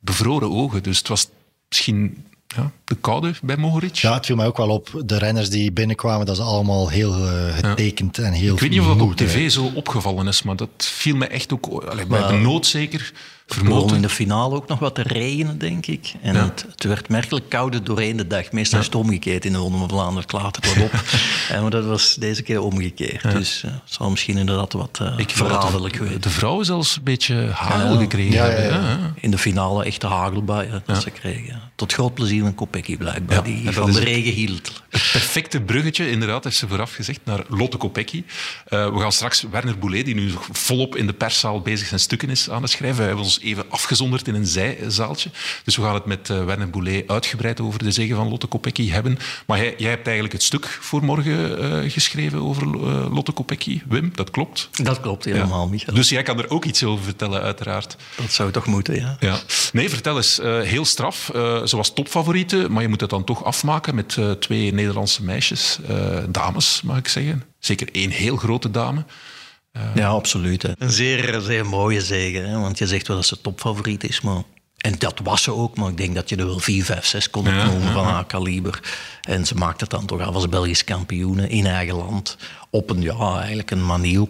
[0.01, 0.83] Bevroren ogen.
[0.83, 1.29] Dus het was
[1.69, 3.97] misschien ja, de koude bij Mohoric.
[3.97, 5.03] Ja, het viel mij ook wel op.
[5.05, 8.81] De renners die binnenkwamen, dat is allemaal heel eh, getekend en heel Ik weet niet
[8.81, 11.67] of dat op tv zo opgevallen is, maar dat viel me echt ook...
[11.67, 13.13] Allee, bij Maar- Benoot zeker.
[13.59, 14.03] Begon in Vermoten.
[14.03, 16.13] de finale ook nog wat te regenen, denk ik.
[16.23, 16.45] En Ja.
[16.45, 18.53] het, het werd merkelijk kouder doorheen de dag.
[18.53, 20.21] Meestal is het omgekeerd in de Ronde van Vlaanderen.
[20.21, 20.93] Het klaart het wat op.
[21.51, 23.23] en, maar dat was deze keer omgekeerd.
[23.23, 27.03] Dus eh, het zal misschien inderdaad wat uh, Ik verraderlijk de, de vrouwen zelfs een
[27.03, 29.15] beetje hagel gekregen hebben.
[29.21, 31.61] In de finale echt de hagelbui hè, dat ze kregen.
[31.75, 34.83] Tot groot plezier van Kopecky blijkbaar, die van de regen hield.
[34.91, 38.25] Het perfecte bruggetje, inderdaad, heeft ze vooraf gezegd, naar Lotte Kopecky.
[38.67, 42.31] Eh, we gaan straks Werner Boulet, die nu volop in de perszaal bezig zijn stukken
[42.31, 43.19] is aan het schrijven.
[43.19, 45.31] Ons even afgezonderd in een zijzaaltje.
[45.65, 48.91] Dus we gaan het met eh, Werner Boulet uitgebreid over de zegen van Lotte Kopecky
[48.91, 49.19] hebben.
[49.47, 53.81] Maar jij, jij hebt eigenlijk het stuk voor morgen eh, geschreven over eh, Lotte Kopecky.
[53.89, 54.69] Wim, dat klopt.
[54.73, 55.97] Dat klopt helemaal, Michael.
[55.97, 57.97] Dus jij kan er ook iets over vertellen, uiteraard.
[58.17, 59.17] Dat zou toch moeten, ja.
[59.21, 59.39] Ja.
[59.73, 60.41] Nee, vertel eens.
[60.43, 61.31] heel straf.
[61.65, 65.79] Ze was topfavoriete, maar je moet het dan toch afmaken met twee Nederlandse meisjes.
[66.29, 67.45] dames, mag ik zeggen.
[67.59, 69.05] Zeker één heel grote dame.
[69.95, 70.63] Ja, absoluut.
[70.63, 70.71] hè.
[70.79, 72.39] Een zeer, zeer mooie zege.
[72.39, 72.59] Hè?
[72.59, 74.21] Want je zegt wel dat ze topfavoriet is.
[74.21, 74.43] Maar...
[74.77, 77.31] En dat was ze ook, maar ik denk dat je er wel 4, 5, 6
[77.31, 78.81] kon opnoemen ja, van haar kaliber.
[79.21, 82.37] En ze maakte het dan toch af als Belgisch kampioene in eigen land.
[82.71, 84.27] Op een, ja, eigenlijk een manier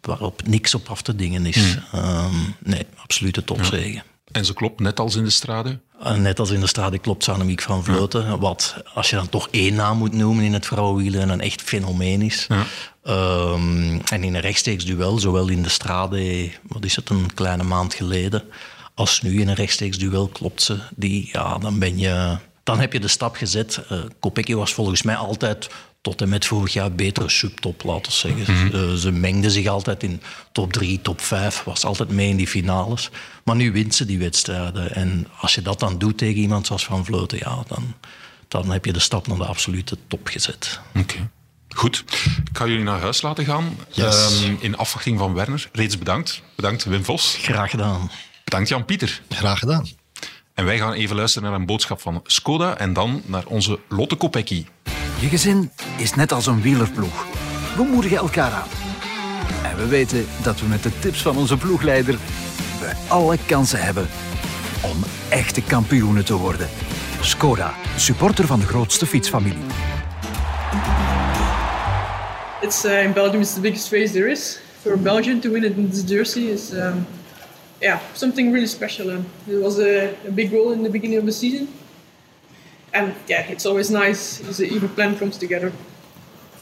[0.00, 1.78] waarop niks op af te dingen is.
[1.92, 4.02] Ehm, nee, absolute topzege.
[4.32, 5.78] En ze klopt net als in de strade.
[6.02, 8.38] Uh, Net als in de strade klopt Annemiek van Vleuten.
[8.38, 12.22] Wat, als je dan toch één naam moet noemen in het vrouwenwielen, een echt fenomeen
[12.22, 12.46] is.
[12.48, 12.64] Ja.
[13.02, 17.62] Ehm, en in een rechtstreeks duel, zowel in de strade, wat is het, een kleine
[17.62, 18.42] maand geleden,
[18.94, 20.78] als nu in een rechtstreeks duel klopt ze.
[20.96, 23.80] Die, ja, dan, ben je, dan heb je de stap gezet.
[23.92, 25.68] Uh, Kopecky was volgens mij altijd
[26.00, 28.74] tot en met vorig jaar betere subtop, laten we zeggen.
[28.74, 32.46] Uh, ze mengde zich altijd in top 3, top 5, was altijd mee in die
[32.46, 33.10] finales.
[33.44, 34.94] Maar nu wint ze die wedstrijden.
[34.94, 37.94] En als je dat dan doet tegen iemand zoals Van Vleuten, ja, dan,
[38.48, 40.80] dan heb je de stap naar de absolute top gezet.
[40.94, 41.30] Oké.
[41.74, 42.04] Goed,
[42.50, 43.76] ik ga jullie naar huis laten gaan.
[43.90, 44.42] Yes.
[44.42, 45.68] Ehm, in afwachting van Werner.
[45.72, 46.42] Reeds bedankt.
[46.56, 47.38] Bedankt Wim Vos.
[47.40, 48.10] Graag gedaan.
[48.44, 49.22] Bedankt Jan-Pieter.
[49.28, 49.88] Graag gedaan.
[50.54, 54.14] En wij gaan even luisteren naar een boodschap van Skoda en dan naar onze Lotte
[54.14, 54.66] Kopecky.
[55.20, 57.26] Je gezin is net als een wielerploeg.
[57.76, 58.68] We moedigen elkaar aan.
[59.62, 62.18] En we weten dat we met de tips van onze ploegleider
[62.80, 64.08] we alle kansen hebben
[64.80, 66.68] om echte kampioenen te worden.
[67.20, 69.64] Skoda, supporter van de grootste fietsfamilie.
[72.62, 73.40] It's uh, in Belgium.
[73.40, 74.58] It's the biggest race there is.
[74.84, 77.04] For a Belgian to win it in this jersey is, um,
[77.80, 79.10] yeah, something really special.
[79.10, 81.66] Um, it was a, a big goal in the beginning of the season,
[82.94, 85.72] and yeah, it's always nice if the even plan comes together.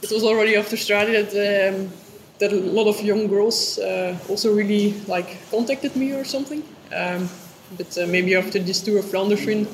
[0.01, 1.91] It was already after Strade that um,
[2.39, 6.63] that a lot of young girls uh, also really like contacted me or something.
[6.97, 7.29] Um,
[7.77, 9.69] but uh, maybe after this Tour of Flanders win,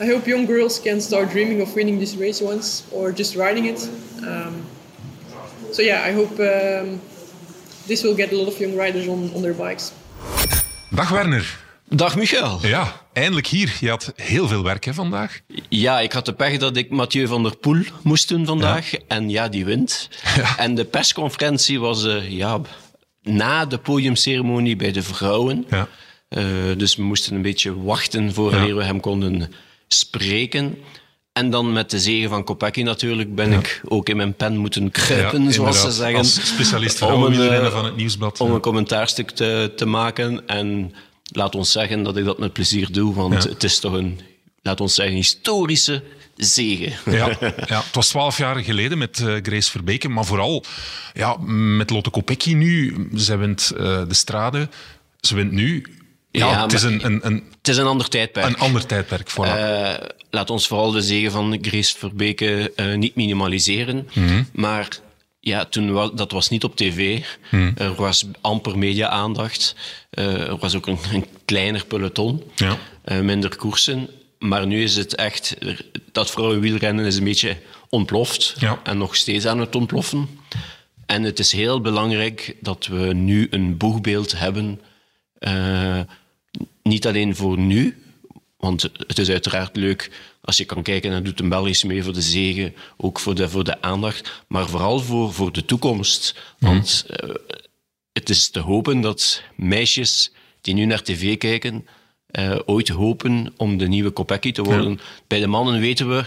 [0.00, 3.66] I hope young girls can start dreaming of winning this race once or just riding
[3.66, 3.88] it.
[4.26, 4.66] Um,
[5.72, 7.00] so yeah, I hope um,
[7.86, 9.92] this will get a lot of young riders on, on their bikes.
[10.90, 11.58] Dag Werner.
[11.88, 12.58] Dag Michael.
[12.62, 13.76] Ja, eindelijk hier.
[13.80, 15.40] Je had heel veel werk hè, vandaag.
[15.68, 18.92] Ja, ik had de pech dat ik Mathieu van der Poel moest doen vandaag.
[19.08, 20.08] En ja, die wint.
[20.56, 22.60] En de persconferentie was eh, ja,
[23.22, 25.66] na de podiumceremonie bij de vrouwen.
[25.70, 25.88] Ja.
[26.28, 26.44] Eh,
[26.76, 28.74] dus we moesten een beetje wachten voor Ja.
[28.74, 29.52] we hem konden
[29.88, 30.78] spreken.
[31.40, 34.90] En dan met de zegen van Kopecky natuurlijk ben ik ook in mijn pen moeten
[34.90, 36.16] kruipen, Ja, zoals ze zeggen.
[36.18, 38.40] Als specialist Om een, vrouwenwielrennen eh, van het Nieuwsblad.
[38.40, 38.54] Om Ja.
[38.54, 40.46] een commentaarstuk te, te maken.
[40.46, 40.94] En
[41.32, 44.20] laat ons zeggen dat ik dat met plezier doe, want het is toch een,
[44.62, 46.02] laat ons zeggen, historische
[46.36, 46.92] zegen.
[47.04, 47.28] Ja,
[47.66, 50.64] ja, het was twaalf jaar geleden met eh, Grace Verbeke, maar vooral
[51.12, 51.36] ja,
[51.76, 52.96] met Lotte Kopecky nu.
[53.14, 54.68] Zij wint eh, de strade,
[55.20, 55.84] ze wint nu.
[56.30, 58.46] Ja, Ja, het is een, een, een, Het is een ander tijdperk.
[58.46, 59.30] een ander tijdperk.
[59.30, 59.34] Voilà.
[59.34, 59.94] Eh,
[60.30, 64.08] laat ons vooral de zegen van Grace Verbeke eh, niet minimaliseren.
[64.14, 64.42] Mhm.
[64.52, 64.88] Maar
[65.40, 67.22] ja, toen was, dat was niet op tv.
[67.50, 67.72] Mhm.
[67.76, 69.74] Er was amper media-aandacht.
[70.10, 72.42] Eh, er was ook een, een kleiner peloton.
[72.54, 72.76] Ja.
[73.22, 74.08] Minder koersen.
[74.38, 75.56] Maar nu is het echt...
[76.12, 77.56] Dat vrouwenwielrennen is een beetje
[77.88, 78.54] ontploft.
[78.58, 78.80] Ja.
[78.84, 80.28] En nog steeds aan het ontploffen.
[81.06, 84.80] En het is heel belangrijk dat we nu een boegbeeld hebben...
[86.82, 88.02] niet alleen voor nu,
[88.56, 92.12] want het is uiteraard leuk als je kan kijken en doet een Belgisch mee voor
[92.12, 96.34] de zegen, ook voor de, voor de aandacht, maar vooral voor, voor de toekomst.
[96.58, 97.30] Want eh,
[98.12, 101.86] het is te hopen dat meisjes die nu naar tv kijken,
[102.26, 105.00] eh, ooit hopen om de nieuwe Kopecky te worden.
[105.26, 106.24] Bij de mannen weten we,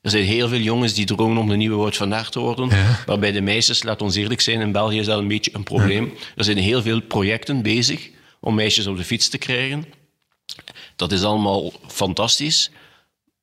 [0.00, 2.68] er zijn heel veel jongens die dromen om de nieuwe Wout van Aert te worden.
[3.06, 5.62] Maar bij de meisjes, laat ons eerlijk zijn, in België is dat een beetje een
[5.62, 6.12] probleem.
[6.36, 9.84] Er zijn heel veel projecten bezig om meisjes op de fiets te krijgen.
[10.96, 12.70] Dat is allemaal fantastisch.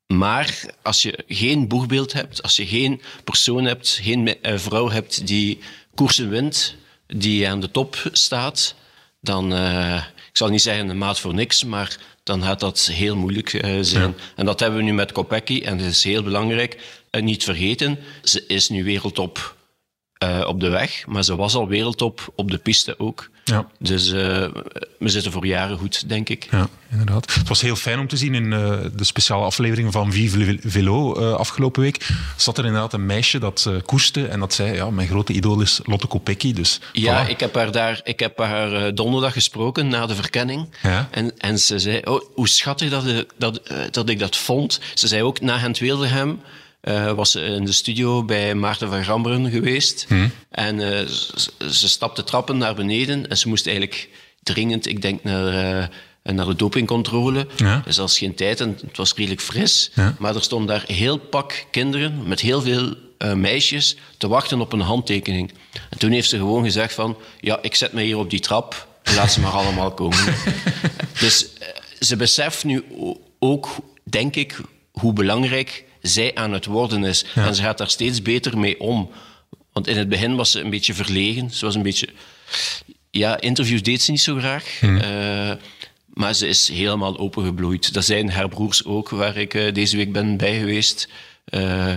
[0.08, 5.27] Maar als je geen boegbeeld hebt, als je geen persoon hebt, geen eh, vrouw hebt
[5.27, 5.60] die
[5.95, 6.75] koersen wint,
[7.08, 8.75] die aan de top staat,
[9.21, 9.95] dan, eh,
[10.29, 13.77] ik zal niet zeggen een maat voor niks, maar dan gaat dat heel moeilijk eh,
[13.81, 14.15] zijn.
[14.36, 17.03] En dat hebben we nu met Kopecky en dat is heel belangrijk.
[17.10, 19.55] En niet vergeten, ze is nu wereldtop
[20.17, 23.30] eh, op de weg, maar ze was al wereldtop op de piste ook.
[23.43, 23.67] Ja.
[23.80, 24.47] Dus eh,
[24.99, 26.47] we zitten voor jaren goed, denk ik.
[26.51, 27.34] Ja, inderdaad.
[27.34, 31.15] Het was heel fijn om te zien in eh, de speciale aflevering van Vive Velo
[31.15, 32.08] eh, afgelopen week.
[32.38, 35.62] Zat er inderdaad een meisje dat eh koerste en dat zei, ja, mijn grote idool
[35.62, 36.54] is Lotte Kopecky.
[36.54, 37.30] Dus Ja, voilà.
[37.30, 40.69] ik heb haar daar, ik heb haar eh, donderdag gesproken na de verkenning.
[40.84, 41.08] Ja.
[41.12, 44.80] En, en ze zei, oh, hoe schattig dat, ik- dat, dat ik dat vond.
[44.93, 45.78] Ze zei ook, na Gent
[46.86, 50.06] Eh, was ze in de studio bij Maarten van Gamberen geweest.
[50.08, 50.28] Hm.
[50.50, 54.10] En eh, ze, ze stapte trappen naar beneden en ze moest eigenlijk
[54.43, 55.48] dringend, ik denk, naar...
[55.48, 55.88] eh,
[56.34, 57.48] naar de dopingcontrole.
[57.56, 57.82] Ja.
[57.86, 59.91] Dus dat geen tijd en het was redelijk fris.
[59.93, 60.15] Ja.
[60.19, 62.95] Maar er stond daar heel pak kinderen met heel veel
[63.36, 65.52] meisjes te wachten op een handtekening.
[65.89, 67.17] En toen heeft ze gewoon gezegd van...
[67.39, 68.88] Ja, ik zet me hier op die trap.
[69.15, 70.17] Laat ze maar allemaal komen.
[71.19, 71.48] dus
[72.00, 72.84] ze beseft nu
[73.39, 74.60] ook, denk ik,
[74.91, 77.25] hoe belangrijk zij aan het worden is.
[77.35, 79.09] En ze gaat daar steeds beter mee om.
[79.75, 81.51] Want in het begin was ze een beetje verlegen.
[81.51, 82.09] Ze was een beetje...
[83.11, 84.79] Ja, interviews deed ze niet zo graag.
[84.81, 85.51] Eh,
[86.13, 87.93] maar ze is helemaal opengebloeid.
[87.93, 91.09] Dat zijn haar broers ook, waar ik eh, deze week ben bij geweest.
[91.45, 91.93] Eh,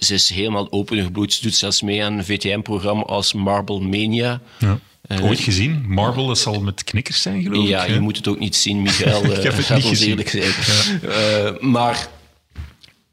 [0.00, 1.32] ze is helemaal opengebloeid.
[1.32, 4.40] Ze doet zelfs mee aan een VTM-programma als Marble Mania.
[4.58, 4.78] Ja.
[5.22, 5.84] Ooit gezien.
[5.86, 7.68] Marble, dat zal met knikkers zijn, geloof ik.
[7.68, 9.24] ja, je moet het ook niet zien, Michael.
[9.36, 10.08] Ik heb het niet gezien.
[10.08, 11.56] eerlijk zijn.
[11.60, 12.08] Maar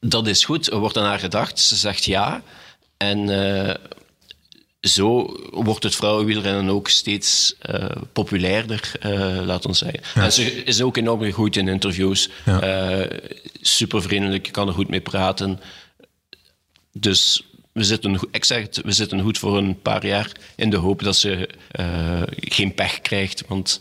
[0.09, 0.71] dat is goed.
[0.71, 1.59] Er wordt aan haar gedacht.
[1.59, 2.43] Ze zegt ja.
[2.97, 3.75] En eh,
[4.81, 10.01] zo wordt het vrouwenwielrennen ook steeds eh, populairder, eh, laat ons zeggen.
[10.13, 12.29] En ze is ook enorm goed in interviews.
[12.45, 13.07] Ja.
[13.61, 15.59] super vriendelijk, je kan er goed mee praten.
[16.91, 20.77] Dus we zitten, ik zeg het, we zitten goed voor een paar jaar in de
[20.77, 21.49] hoop dat ze
[22.35, 23.43] geen pech krijgt.
[23.47, 23.79] Want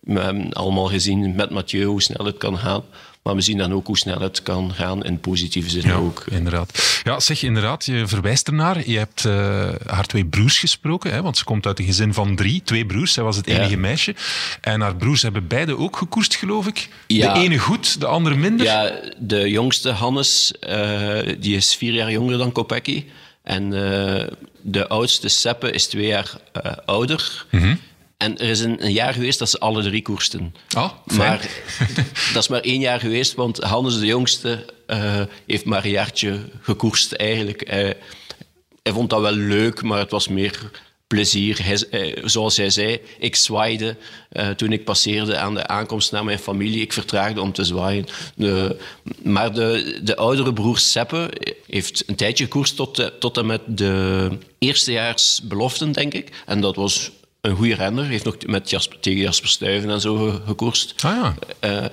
[0.00, 2.84] we hebben allemaal gezien met Mathieu hoe snel het kan gaan.
[3.22, 6.24] Maar we zien dan ook hoe snel het kan gaan, in positieve zin Ja, ook.
[6.30, 7.00] inderdaad.
[7.04, 8.88] Ja, zeg, inderdaad, je verwijst ernaar.
[8.88, 12.36] Je hebt eh, haar twee broers gesproken, hè, want ze komt uit een gezin van
[12.36, 12.62] drie.
[12.64, 13.58] Twee broers, zij was het Ja.
[13.58, 14.14] enige meisje.
[14.60, 16.88] En haar broers hebben beide ook gekoerst, geloof ik.
[17.06, 17.34] Ja.
[17.34, 18.66] De ene goed, de andere minder.
[18.66, 23.04] Ja, de jongste, Hannes, eh, die is vier jaar jonger dan Kopecky.
[23.42, 24.26] En eh,
[24.60, 26.32] de oudste, Seppe, is twee jaar
[26.84, 27.46] ouder.
[28.22, 30.54] En er is een, een jaar geweest dat ze alle drie koersten.
[30.68, 31.18] Ah, fijn.
[31.18, 31.48] Maar
[32.32, 36.38] dat is maar één jaar geweest, want Hannes, de jongste, eh, heeft maar een jaartje
[36.60, 37.68] gekoerst eigenlijk.
[37.68, 37.96] Hij,
[38.82, 40.70] hij vond dat wel leuk, maar het was meer
[41.06, 41.64] plezier.
[41.64, 43.96] Hij, eh, zoals hij zei, ik zwaaide
[44.28, 46.80] eh, toen ik passeerde aan de aankomst naar mijn familie.
[46.80, 48.06] Ik vertraagde om te zwaaien.
[48.34, 48.76] De,
[49.22, 51.30] maar de, de oudere broer Seppe
[51.66, 56.42] heeft een tijdje gekoerst tot, tot en met de eerstejaarsbeloften, denk ik.
[56.46, 57.10] En dat was
[57.42, 58.04] een goede renner.
[58.04, 60.94] Heeft nog met Jasper, tegen Jasper Stuyven en zo ge- gekoerst.
[61.04, 61.34] Ah ja.
[61.60, 61.84] Eh,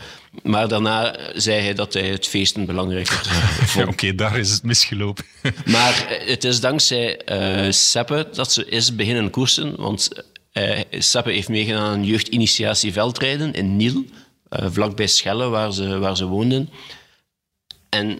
[0.43, 3.87] maar daarna zei hij dat hij het feesten belangrijker Ja, vond.
[3.87, 5.25] Oké, daar is het misgelopen.
[5.65, 9.75] Maar eh, het is dankzij eh Seppe dat ze is beginnen koersen.
[9.75, 10.09] Want
[10.51, 14.05] eh Seppe heeft meegedaan aan een jeugdinitiatie veldrijden in Niel,
[14.49, 16.69] vlakbij Schelle, waar ze, waar ze woonden.
[17.89, 18.19] En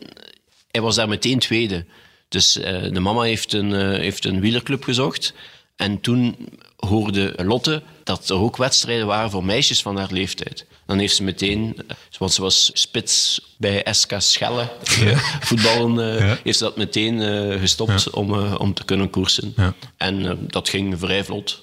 [0.72, 1.86] hij was daar meteen tweede.
[2.30, 2.52] Dus
[2.92, 5.34] de mama heeft een, heeft een wielerclub gezocht.
[5.76, 6.36] En toen
[6.80, 10.66] hoorde Lotte dat er ook wedstrijden waren voor meisjes van haar leeftijd.
[10.86, 11.78] Dan heeft ze meteen,
[12.18, 16.38] want ze was spits bij SK Schelle, eh, voetballen, eh, Ja.
[16.44, 19.54] heeft ze dat meteen eh, gestopt om, om te kunnen koersen.
[19.56, 19.74] Ja.
[19.98, 21.62] En dat ging vrij vlot.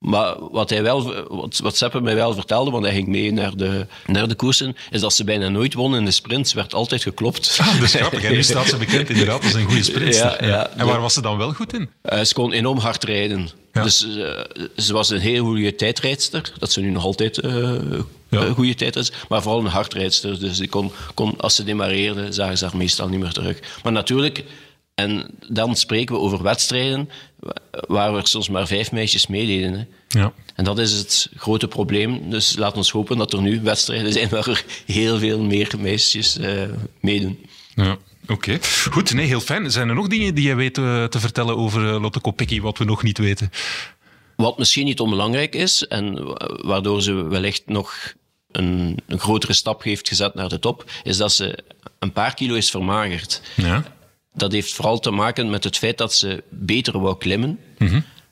[0.00, 3.56] Maar wat, hij wel, wat, wat Seppe mij wel vertelde, want hij ging mee naar
[3.56, 6.52] de, naar de koersen, is dat ze bijna nooit won in de sprints.
[6.52, 7.56] werd altijd geklopt.
[7.60, 8.22] Ah, dat is grappig.
[8.22, 10.14] En nu staat ze bekend inderdaad als een goede sprinter.
[10.20, 10.70] Ja, ja.
[10.76, 11.88] En waar was ze dan wel goed in?
[12.02, 13.48] Eh, ze kon enorm hard rijden.
[13.72, 13.82] Ja.
[13.82, 14.40] Dus eh,
[14.76, 16.52] ze was een heel goede tijdrijdster.
[16.58, 17.52] Dat ze nu nog altijd eh,
[18.28, 18.40] Ja.
[18.40, 19.12] een goede tijd is.
[19.28, 20.40] Maar vooral een hardrijdster.
[20.40, 23.58] Dus die kon, kon, als ze demareerde, zagen ze haar meestal niet meer terug.
[23.82, 24.44] Maar natuurlijk,
[25.00, 27.52] en dan spreken we over wedstrijden wa-
[27.88, 29.72] waar er soms maar vijf meisjes meededen.
[29.72, 29.84] Hè.
[30.20, 30.32] Ja.
[30.54, 32.30] En dat is het grote probleem.
[32.30, 36.38] Dus laten we hopen dat er nu wedstrijden zijn waar er heel veel meer meisjes
[36.38, 36.62] eh,
[37.00, 37.46] meedoen.
[37.74, 37.96] Ja,
[38.28, 38.58] oké.
[38.90, 39.70] Goed, nee, heel fijn.
[39.70, 42.78] Zijn er nog dingen die jij weet eh, te vertellen over eh, Lotte Kopecky, wat
[42.78, 43.50] we nog niet weten?
[44.36, 47.94] Wat misschien niet onbelangrijk is en wa- waardoor ze wellicht nog
[48.50, 51.58] een, een grotere stap heeft gezet naar de top, is dat ze
[51.98, 53.40] een paar kilo is vermagerd.
[53.56, 53.84] Ja.
[54.34, 57.58] Dat heeft vooral te maken met het feit dat ze beter wou klimmen.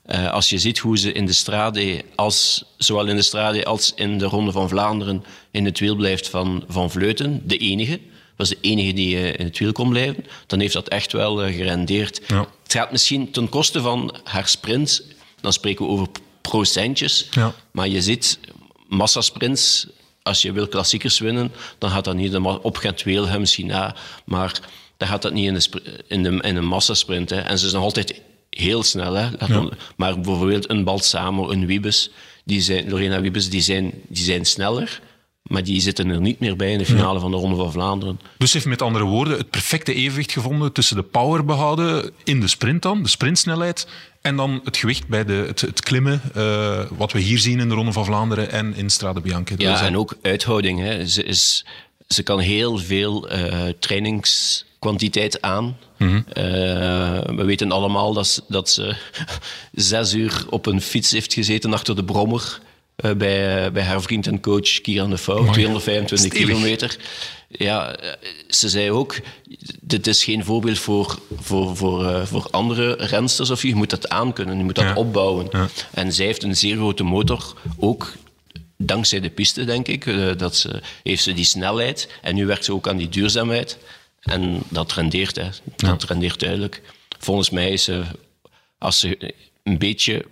[0.05, 3.93] Eh, als je ziet hoe ze in de strade, als, zowel in de strade als
[3.95, 7.99] in de Ronde van Vlaanderen, in het wiel blijft van, van Vleuten, de enige,
[8.35, 11.43] was de enige die eh, in het wiel kon blijven, dan heeft dat echt wel
[11.43, 12.21] eh, gerendeerd.
[12.27, 12.47] Ja.
[12.63, 15.03] Het gaat misschien ten koste van haar sprint,
[15.41, 16.07] dan spreken we over
[16.41, 17.53] procentjes, Ja.
[17.71, 18.39] maar je ziet
[18.87, 19.87] massasprints,
[20.23, 24.59] als je wil klassiekers winnen, dan gaat dat niet op gent weelgem misschien na, maar
[24.99, 27.29] dan gaat dat niet in, de, in, de, in een massasprint.
[27.29, 27.39] Hè.
[27.39, 29.13] En ze is nog altijd heel snel.
[29.13, 29.29] Hè.
[29.47, 29.69] Ja.
[29.97, 32.09] Maar bijvoorbeeld een Balsamo, een Wiebes,
[32.43, 35.01] die zijn, Lorena Wiebes, die zijn, die zijn sneller,
[35.43, 38.19] maar die zitten er niet meer bij in de finale van de Ronde van Vlaanderen.
[38.37, 42.47] Dus heeft met andere woorden het perfecte evenwicht gevonden tussen de power behouden in de
[42.47, 43.87] sprint dan, de sprintsnelheid,
[44.21, 47.69] en dan het gewicht bij de, het, het klimmen, eh, wat we hier zien in
[47.69, 50.79] de Ronde van Vlaanderen en in Strade is Ja, en ook uithouding.
[50.79, 51.07] Hè.
[51.07, 51.65] Ze, is,
[52.07, 53.73] ze kan heel veel eh,
[54.79, 55.77] trainingskwantiteit aan.
[55.97, 56.21] Mhm.
[56.33, 56.43] Eh,
[57.35, 58.95] we weten allemaal dat ze, dat ze
[59.71, 62.59] zes uur op een fiets heeft gezeten achter de brommer.
[62.95, 65.51] eh, bij, bij haar vriend en coach Kieran de Vouw, Amai.
[65.53, 66.47] 225 Stevig.
[66.47, 66.97] kilometer.
[67.47, 68.09] Ja, eh,
[68.49, 69.15] ze zei ook,
[69.81, 73.49] dit is geen voorbeeld voor, voor, voor, voor andere rensters.
[73.49, 74.93] Of je moet dat aankunnen, je moet dat Ja.
[74.95, 75.47] opbouwen.
[75.51, 75.67] Ja.
[75.93, 78.13] En zij heeft een zeer grote motor, ook
[78.77, 80.05] dankzij de piste, denk ik.
[80.39, 83.77] dat ze, heeft ze die snelheid en nu werkt ze ook aan die duurzaamheid.
[84.21, 85.49] En dat rendeert, hè.
[85.75, 86.81] dat rendeert duidelijk.
[87.19, 88.03] Volgens mij is ze,
[88.77, 90.25] als ze een beetje...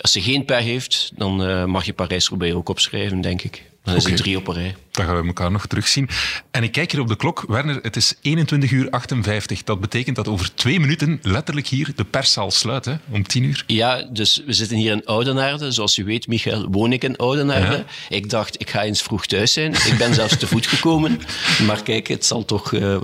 [0.00, 3.71] Als ze geen pech heeft, dan eh, mag je Parijs-Roubaix ook opschrijven, denk ik.
[3.82, 4.76] Dan is het drie op een rij.
[4.90, 6.08] Dan gaan we elkaar nog terugzien.
[6.50, 7.44] En ik kijk hier op de klok.
[7.48, 9.62] Werner, het is 21 uur 58.
[9.62, 13.64] Dat betekent dat over twee minuten letterlijk hier de perszaal sluit, hè, om 10 uur.
[13.66, 15.70] Ja, dus we zitten hier in Oudenaarde.
[15.70, 17.76] Zoals u weet, Michael, woon ik in Oudenaarde.
[17.76, 18.16] Ja.
[18.16, 19.72] Ik dacht, ik ga eens vroeg thuis zijn.
[19.72, 21.20] Ik ben zelfs te voet gekomen.
[21.66, 22.96] Maar kijk, het zal toch eh,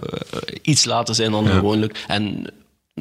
[0.62, 2.04] iets later zijn dan gewoonlijk.
[2.06, 2.46] En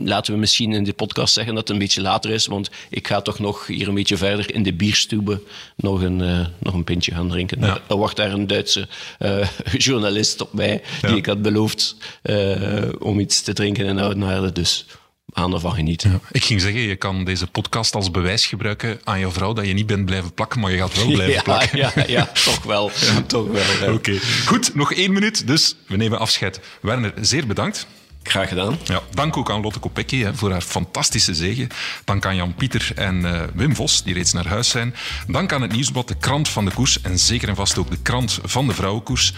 [0.05, 2.45] laten we misschien in de podcast zeggen dat het een beetje later is.
[2.45, 5.41] Want ik ga toch nog hier een beetje verder in de bierstube
[5.75, 7.60] nog een, eh, nog een pintje gaan drinken.
[7.62, 7.79] Ja.
[7.88, 8.88] Er wacht daar een Duitse
[9.19, 9.47] eh,
[9.88, 10.81] journalist op mij.
[11.01, 11.07] Ja.
[11.07, 14.51] Die ik had beloofd eh, om iets te drinken in Oudenaarde.
[14.51, 14.86] Dus
[15.33, 16.21] aan van genieten.
[16.31, 19.73] Ik ging zeggen, je kan deze podcast als bewijs gebruiken aan jouw vrouw dat je
[19.73, 21.77] niet bent blijven plakken, maar je gaat wel blijven Ja, plakken.
[21.77, 22.91] ja, ja, toch wel.
[23.27, 23.93] Toch wel.
[23.93, 24.75] Oké, goed.
[24.75, 26.60] Nog één minuut, dus we nemen afscheid.
[26.81, 27.88] Werner, zeer bedankt.
[28.27, 28.77] Graag gedaan.
[28.83, 31.67] Ja, dank ook aan Lotte Kopecky voor haar fantastische zege.
[32.03, 34.95] Dank aan Jan Pieter en eh, Wim Vos, die reeds naar huis zijn.
[35.27, 38.01] Dank aan het Nieuwsblad, de krant van de koers en zeker en vast ook de
[38.01, 39.33] krant van de vrouwenkoers.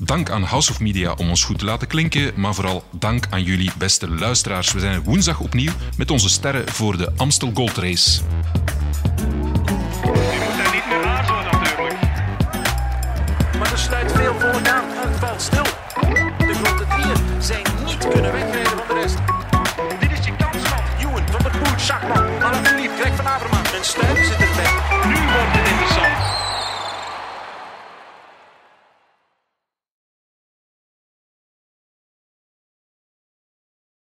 [0.00, 3.42] Dank aan House of Media om ons goed te laten klinken, maar vooral dank aan
[3.42, 4.72] jullie beste luisteraars.
[4.72, 8.20] We zijn woensdag opnieuw met onze sterren voor de Amstel Gold Race.